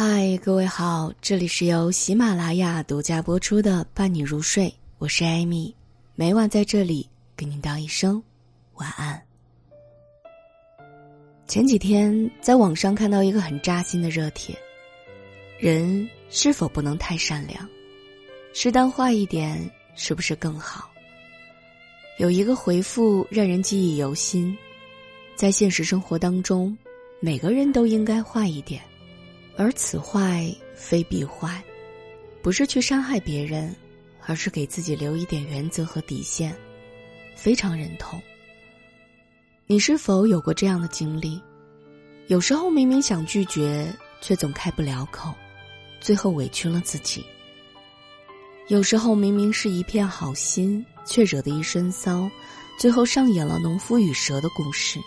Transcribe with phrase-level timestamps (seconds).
[0.00, 4.66] 嗨，各位好，这里是由喜马拉雅独家播出的《伴你入睡》，
[4.98, 5.74] 我是艾米，
[6.14, 8.22] 每晚在这里跟您道一声
[8.74, 9.20] 晚安。
[11.48, 14.56] 前几天在网上看到一个很扎心的热帖：
[15.58, 17.68] 人是否不能太善良？
[18.54, 20.88] 适当坏一点，是不是更好？
[22.18, 24.56] 有一个回复让人记忆犹新，
[25.34, 26.78] 在现实生活当中，
[27.18, 28.80] 每个人都应该坏一点，
[29.58, 31.62] 而此坏非彼坏，
[32.40, 33.74] 不是去伤害别人，
[34.24, 36.56] 而是给自己留一点原则和底线，
[37.36, 38.18] 非常认同。
[39.66, 41.42] 你是否有过这样的经历？
[42.28, 45.34] 有时候明明想拒绝，却总开不了口，
[46.00, 47.22] 最后委屈了自己。
[48.68, 50.82] 有时候明明是一片好心。
[51.08, 52.30] 却惹得一身骚，
[52.78, 55.00] 最后上演了农夫与蛇的故事。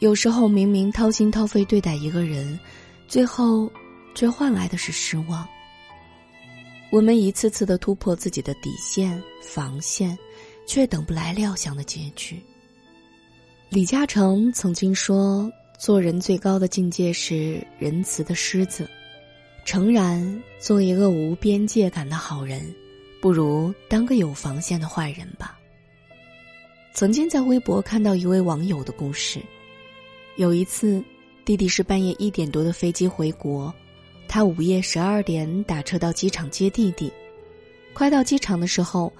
[0.00, 2.60] 有时候明明掏心掏肺对待一个人，
[3.08, 3.70] 最后
[4.14, 5.46] 却换来的是失望。
[6.90, 10.16] 我们一次次的突破自己的底线防线，
[10.66, 12.40] 却等不来料想的结局。
[13.68, 18.88] 李嘉诚曾经说：“做人最高的境界是仁慈的狮子。”
[19.66, 22.72] 诚然，做一个无边界感的好人。
[23.20, 25.58] 不如当个有防线的坏人吧。
[26.94, 29.40] 曾经在微博看到一位网友的故事，
[30.36, 31.02] 有一次，
[31.46, 33.72] 弟弟是半夜一点多的飞机回国，
[34.26, 37.08] 他午夜十二点打车到机场接弟弟，
[37.92, 39.12] 快到机场的时候，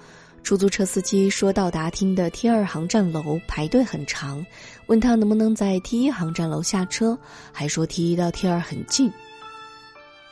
[0.43, 4.45] 出租车司机说到达厅的 T 二航站楼排队很长，
[4.87, 7.17] 问他能不能在 T 一航站楼下车，
[7.53, 9.09] 还说 T 一到 T 二很近，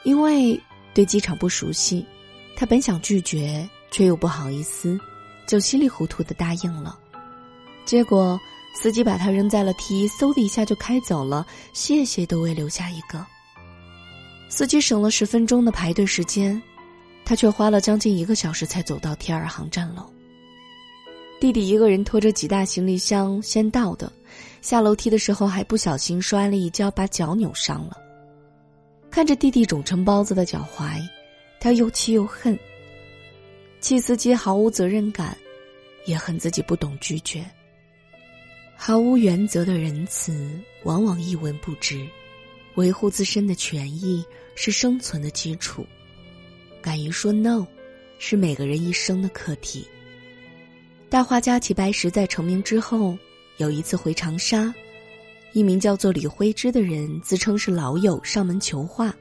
[0.04, 0.62] 因为
[0.94, 2.06] 对机场不熟悉。
[2.58, 5.00] 他本想拒绝，却又不好意思，
[5.48, 7.00] 就稀里糊涂的答应了。
[7.86, 8.38] 结果
[8.76, 13.26] 司机把他扔在了 T，嗖的一下就开走了，谢谢都未留下一个。
[14.50, 16.62] 司机省了十分钟的排队时间，
[17.24, 20.08] 他却花了将近一个小时才走到 T 二航站楼。
[21.40, 24.12] 弟弟一个人拖着几大行李箱先到的，
[24.62, 27.98] 下楼梯的时候还不小心摔了一跤，把脚扭伤了。
[29.10, 31.02] 看着弟弟肿成包子的脚踝。
[31.58, 32.60] 他又气又恨，
[33.80, 35.36] 气司机毫无责任感，
[36.06, 37.44] 也恨自己不懂拒绝。
[38.76, 40.48] 毫无原则的仁慈，
[40.84, 42.08] 往往一文不值。
[42.76, 45.86] 维护自身的权益是生存的基础。
[46.82, 47.66] 敢于说 “no”，
[48.20, 49.88] 是每个人一生的课题。
[51.10, 53.18] 大画家齐白石在成名之后，
[53.58, 54.74] 有一次回长沙，
[55.54, 59.16] 一名叫做李辉之的人自称是老友上门求画，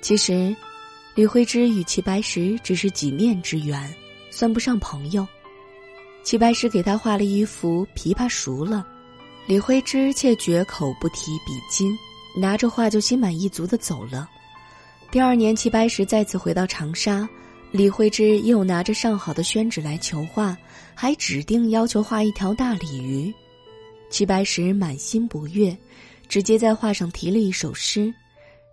[0.00, 0.54] 其实。
[1.14, 3.94] 李慧芝与齐白石只是几面之缘，
[4.32, 5.24] 算不上朋友。
[6.24, 8.84] 齐白石给他画了一幅《琵琶熟了》，
[9.46, 11.94] 李慧芝却绝口不提比金，
[12.34, 14.26] 拿着画就心满意足的走了。
[15.10, 17.28] 第二年，齐白石再次回到长沙，
[17.70, 20.56] 李慧芝又拿着上好的宣纸来求画，
[20.94, 23.32] 还指定要求画一条大鲤鱼。
[24.08, 25.76] 齐白石满心不悦，
[26.26, 28.12] 直接在画上题了一首诗。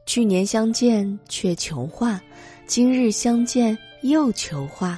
[0.06, 2.20] 去年相见却求画，
[2.66, 4.98] 今日相见又求画。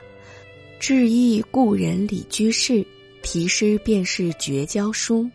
[0.86, 2.86] 致意故人李居士，
[3.22, 5.26] 题诗便是绝交书。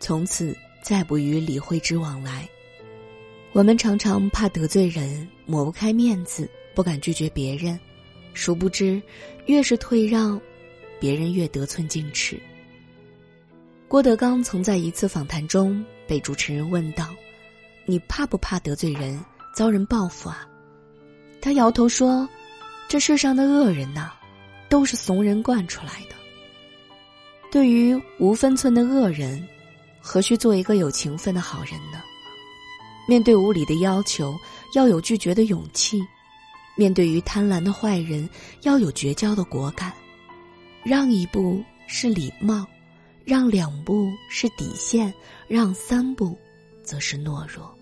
[0.00, 2.48] 从此再不与李慧之往来。
[3.52, 7.78] 我们常常怕得罪人，抹不开面子，不敢拒绝别人。
[8.32, 8.98] 殊不知，
[9.44, 10.40] 越是退让，
[10.98, 12.40] 别人越得寸进尺。
[13.86, 17.14] 郭德纲曾在一次访谈中被主持人问道。
[17.84, 19.22] 你怕不怕得罪人，
[19.54, 20.48] 遭人报复啊？
[21.42, 22.26] 他摇头说
[22.88, 24.10] ：“这世上的恶人呐，
[24.74, 26.16] 都是怂人惯出来的。
[27.48, 29.40] 对于无分寸的恶人，
[30.00, 32.02] 何须做一个有情分的好人呢？
[33.06, 34.36] 面对无理的要求，
[34.74, 36.00] 要有拒绝的勇气；
[36.74, 38.28] 面对于贪婪的坏人，
[38.62, 39.92] 要有绝交的果敢。
[40.82, 42.66] 让一步是礼貌，
[43.24, 45.14] 让两步是底线，
[45.46, 46.36] 让三步。”
[46.82, 47.72] 则是懦弱。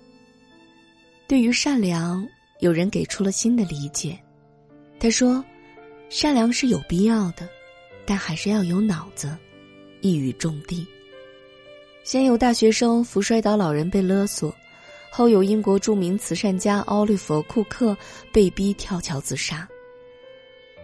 [1.27, 2.29] 对于善良，
[2.61, 4.23] 有人给出了新的理解。
[5.01, 5.43] 他说
[6.15, 7.49] ：“善良是有必要的，
[8.05, 9.35] 但还是要有脑子。”
[10.03, 10.87] 一语中的。
[12.05, 14.55] 先有大学生扶摔倒老人被勒索，
[15.11, 17.97] 后有英国著名慈善家奥利弗·库克
[18.31, 19.67] 被逼跳桥自杀。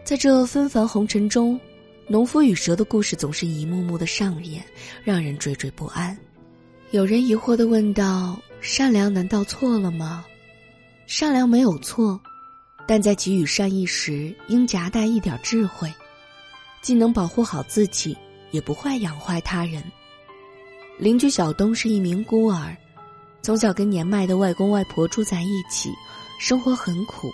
[0.02, 1.60] 在这纷繁红尘中，
[2.06, 4.64] 农夫与蛇的故事总是一幕幕的上演，
[5.04, 6.16] 让人惴惴不安。
[6.90, 10.24] 有人疑惑的问道：“善良难道错了吗？
[11.06, 12.18] 善良没有错，
[12.88, 15.92] 但在给予善意时，应夹带一点智慧，
[16.80, 18.16] 既能保护好自己，
[18.50, 19.84] 也不会养坏他人。”
[20.98, 22.74] 邻居小东是一名孤儿，
[23.42, 25.90] 从小跟年迈的外公外婆住在一起，
[26.40, 27.30] 生活很苦。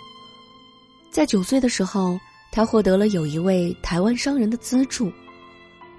[1.09, 2.19] 在九岁的时候，
[2.51, 5.09] 他获得了有一位台湾商人的资助。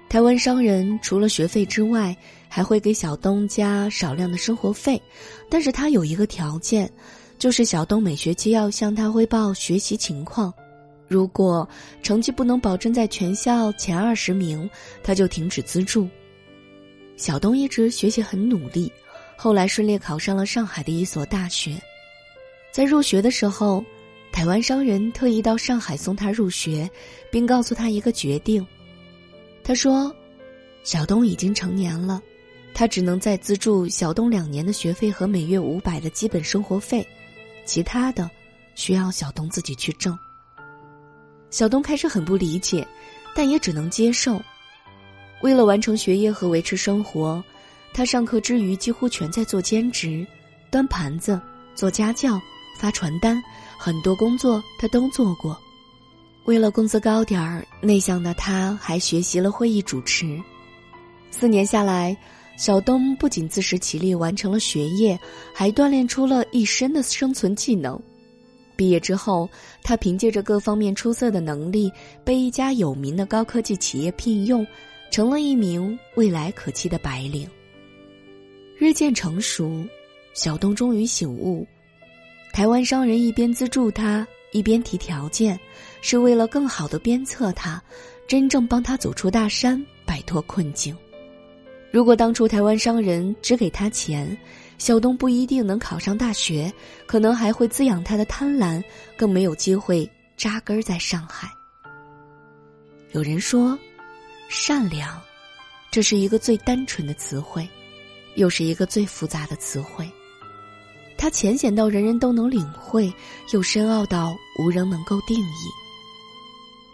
[0.07, 2.15] 台湾商人除了学费之外，
[2.47, 5.01] 还会给小东加少量的生活费，
[5.49, 6.89] 但是他有一个条件，
[7.37, 10.51] 就是小东每学期要向他汇报学习情况，
[11.07, 11.67] 如果
[12.01, 14.69] 成绩不能保证在全校前二十名，
[15.03, 16.07] 他就停止资助。
[17.15, 18.91] 小东一直学习很努力，
[19.35, 21.79] 后来顺利考上了上海的一所大学。
[22.71, 23.83] 在入学的时候，
[24.31, 26.89] 台湾商人特意到上海送他入学，
[27.31, 28.65] 并告诉他一个决定。
[29.63, 30.15] 他说
[30.83, 32.21] ：“小东已经成年了，
[32.73, 37.07] 他只能再资助小东两年的学费和每月五百的基本生活费，
[37.67, 38.27] 其他的
[38.73, 40.17] 需要小东自己去挣。”
[41.51, 42.87] 小东开始很不理解，
[43.35, 44.41] 但也只能接受。
[45.41, 47.43] 为了完成学业和维持生活，
[47.93, 50.25] 他上课之余几乎全在做兼职，
[50.71, 51.39] 端盘子、
[51.75, 52.41] 做家教、
[52.79, 53.41] 发传单，
[53.77, 55.55] 很多工作他都做过。
[56.45, 60.41] 为了工资高点儿，内向的他还学习了会议主持。
[61.29, 62.17] 四年下来，
[62.57, 65.17] 小东不仅自食其力完成了学业，
[65.53, 67.97] 还锻炼出了一身的生存技能。
[68.75, 69.49] 毕业之后，
[69.83, 71.91] 他凭借着各方面出色的能力，
[72.25, 74.65] 被一家有名的高科技企业聘用，
[75.11, 77.47] 成了一名未来可期的白领。
[78.77, 79.83] 日渐成熟，
[80.33, 81.65] 小东终于醒悟，
[82.53, 84.27] 台湾商人一边资助他。
[84.53, 85.59] 一边提条件，
[85.99, 87.83] 是为了更好的鞭策他，
[88.27, 90.95] 真正帮他走出大山，摆脱困境。
[91.91, 94.37] 如果当初台湾商人只给他钱，
[94.77, 96.71] 小东不一定能考上大学，
[97.05, 98.83] 可能还会滋养他的贪婪，
[99.15, 101.49] 更没有机会扎根在上海。
[103.13, 103.77] 有人说，
[104.49, 105.19] 善良，
[105.89, 107.67] 这是一个最单纯的词汇，
[108.35, 110.07] 又是一个最复杂的词汇。
[111.17, 113.11] 它浅显到人人都能领会，
[113.53, 115.71] 又深奥到无人能够定义。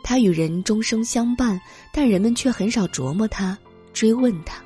[0.02, 1.60] 它与人终生相伴，
[1.92, 3.58] 但人们却很少琢磨它、
[3.92, 4.64] 追问它。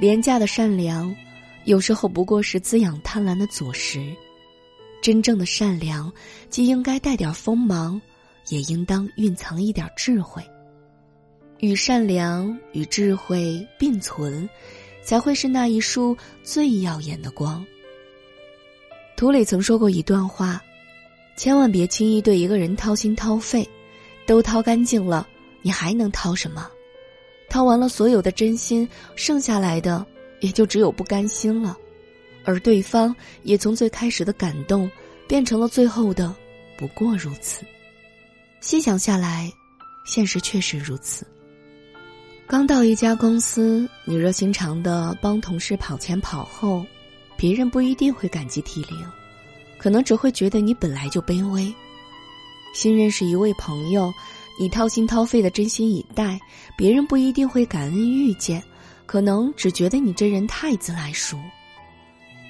[0.00, 1.14] 廉价的善良，
[1.66, 4.16] 有时候不过是滋养贪婪的佐食。
[5.02, 6.10] 真正的善良，
[6.48, 8.00] 既应该带点锋芒，
[8.48, 10.42] 也应当蕴藏一点智慧。
[11.58, 14.48] 与善良与智慧并存，
[15.04, 17.62] 才会是那一束最耀眼的光。
[19.18, 20.62] 图里曾说过一段话
[21.36, 23.68] ：“千万别轻易对一个人掏心掏肺，
[24.24, 25.28] 都掏干净了，
[25.60, 26.70] 你还能掏什么？
[27.50, 30.06] 掏完了所有的真心，剩下来的
[30.40, 31.76] 也就只有不甘心了。
[32.44, 34.90] 而对方也从最开始的感动，
[35.28, 36.34] 变成了最后的
[36.78, 37.66] 不过如此。
[38.60, 39.52] 细想下来，
[40.06, 41.26] 现实确实如此。
[42.46, 46.86] 刚到一家公司，你热心肠的帮同事跑前跑后。”
[47.36, 49.02] 别人不一定会感激涕零，
[49.78, 51.74] 可能只会觉得你本来就卑微。
[52.74, 54.12] 新认识一位朋友，
[54.60, 56.38] 你掏心掏肺的真心以待，
[56.76, 58.62] 别人不一定会感恩遇见，
[59.06, 61.38] 可能只觉得你这人太自来熟。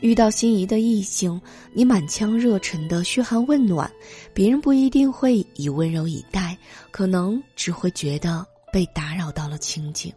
[0.00, 1.40] 遇到心仪的异性，
[1.72, 3.88] 你满腔热忱的嘘寒问暖，
[4.34, 6.58] 别人不一定会以温柔以待，
[6.90, 10.12] 可能只会觉得被打扰到了清静。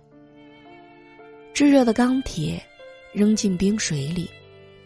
[1.54, 2.60] 炙热的钢铁，
[3.14, 4.28] 扔进冰水里。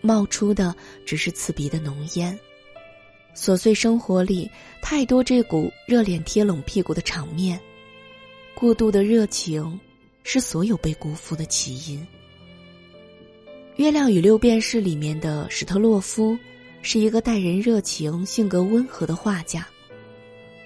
[0.02, 0.76] 冒出的
[1.06, 2.38] 只是刺鼻的浓烟。
[3.38, 4.50] 琐碎生活里
[4.82, 7.58] 太多这股热脸贴冷屁股的场面，
[8.56, 9.80] 过度的热情
[10.24, 12.00] 是所有被辜负的起因。
[13.76, 16.36] 《月亮与六便士》里面的史特洛夫
[16.82, 19.68] 是一个待人热情、性格温和的画家，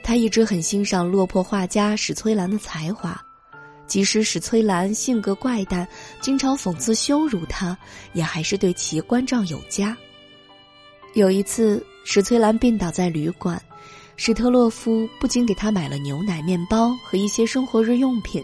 [0.02, 3.22] 他一直很欣赏落魄画家史崔兰的才华。
[3.86, 5.86] 即使史崔兰性格怪诞，
[6.22, 7.78] 经常讽刺羞辱他，
[8.14, 9.96] 也还是对其关照有加。
[11.14, 13.62] 有一次，史崔兰病倒在旅馆，
[14.16, 18.44] 史特洛夫不仅给她买了牛奶、面包和一些生活日用品，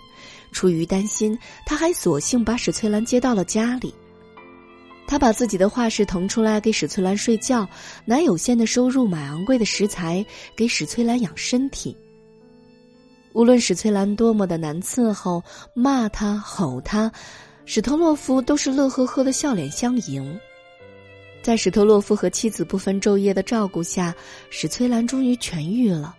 [0.52, 3.94] 出于担心，他还索性把史翠兰接到了家里。
[5.08, 7.68] 他把自己的画室腾出来给史翠兰睡觉，
[8.06, 11.96] 拿有限的收入买昂贵的食材给史翠兰养身体。
[13.34, 17.12] 无论史翠兰多么的难伺候，骂他、吼他，
[17.66, 20.40] 史特洛夫都是乐呵呵的笑脸相迎。
[21.42, 24.14] 在史特洛夫和妻子不分昼夜的照顾下，
[24.50, 26.16] 史翠兰终于痊愈了。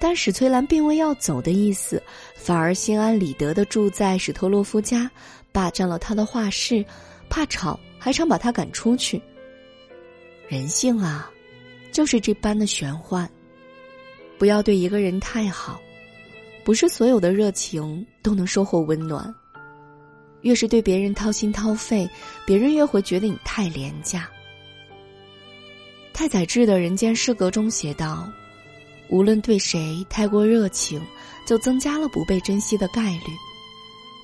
[0.00, 2.02] 但史翠兰并未要走的意思，
[2.34, 5.10] 反而心安理得的住在史特洛夫家，
[5.52, 6.84] 霸占了他的画室，
[7.28, 9.20] 怕吵还常把他赶出去。
[10.48, 11.30] 人性啊，
[11.92, 13.30] 就是这般的玄幻。
[14.38, 15.80] 不要对一个人太好。
[16.62, 19.34] 不是所有的热情都能收获温暖。
[20.42, 22.08] 越是对别人掏心掏肺，
[22.46, 24.28] 别人越会觉得你太廉价。
[26.12, 28.30] 太宰治的《人间失格》中写道
[29.08, 31.00] ：“无论对谁太过热情，
[31.46, 33.32] 就增加了不被珍惜的概率。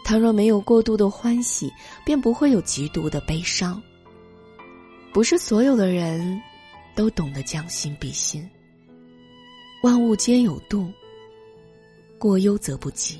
[0.04, 1.72] 倘若没有过度的欢喜，
[2.04, 3.82] 便不会有极度的悲伤。
[5.12, 6.40] 不是所有的人，
[6.94, 8.48] 都懂得将心比心。
[9.82, 10.90] 万物皆有度，
[12.18, 13.18] 过忧则不及。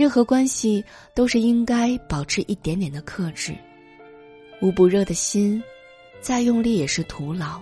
[0.00, 0.82] 任何关系
[1.14, 3.54] 都是应该保持一点点的克制，
[4.62, 5.62] 无不热的心。”
[6.22, 7.60] 再用力也是徒劳，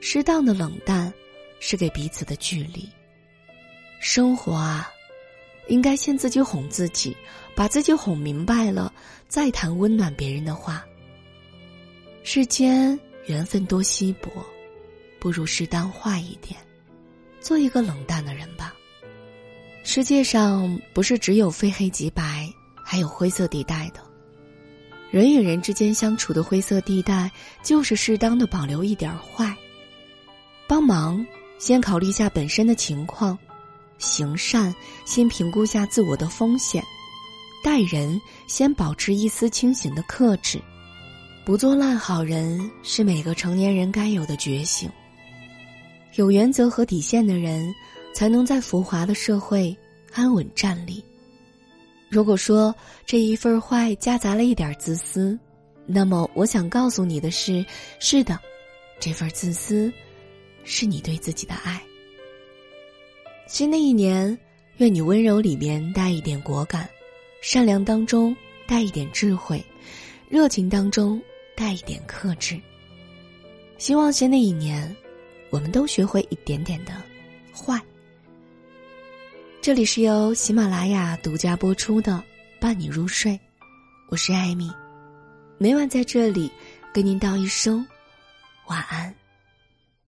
[0.00, 1.12] 适当的冷淡，
[1.60, 2.88] 是给彼此的距离。
[4.00, 4.90] 生活啊，
[5.68, 7.16] 应该先自己哄自己，
[7.54, 8.92] 把自己哄明白了，
[9.28, 10.84] 再谈温暖别人的话。
[12.24, 14.30] 世间缘分多稀薄，
[15.20, 16.58] 不如适当坏一点，
[17.40, 18.75] 做一个冷淡的人吧。
[19.86, 22.52] 世界上不是只有非黑即白，
[22.82, 24.00] 还有灰色地带的。
[25.12, 27.30] 人与人之间相处的灰色地带，
[27.62, 29.56] 就是适当的保留一点坏。
[30.66, 31.24] 帮忙
[31.56, 33.38] 先考虑一下本身的情况，
[33.96, 34.74] 行善
[35.04, 36.82] 先评估下自我的风险，
[37.62, 40.60] 待人先保持一丝清醒的克制，
[41.44, 44.90] 不做烂好人是每个成年人该有的觉醒。
[46.16, 47.72] 有原则和底线的人，
[48.16, 49.76] 才能在浮华的社会
[50.10, 51.04] 安稳站立。
[52.08, 55.38] 如果说这一份坏夹杂了一点自私，
[55.84, 57.62] 那么我想告诉你的是：
[58.00, 58.40] 是的，
[58.98, 59.92] 这份自私，
[60.64, 61.78] 是你对自己的爱。
[63.46, 64.38] 新的一年，
[64.78, 66.88] 愿你温柔里面带一点果敢，
[67.42, 68.34] 善良当中
[68.66, 69.62] 带一点智慧，
[70.30, 71.20] 热情当中
[71.54, 72.58] 带一点克制。
[73.76, 74.96] 希望新的一年，
[75.50, 76.94] 我们都学会一点点的。
[79.66, 82.12] 这里是由喜马拉雅独家播出的
[82.60, 83.32] 《伴你入睡》，
[84.08, 84.70] 我是艾米，
[85.58, 86.48] 每晚在这里
[86.94, 87.84] 跟您道一声
[88.68, 89.12] 晚安。